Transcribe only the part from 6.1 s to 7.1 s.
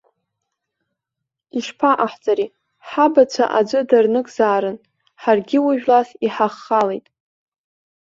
иҳаххалеит.